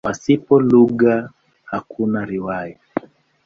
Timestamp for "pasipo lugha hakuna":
0.07-2.19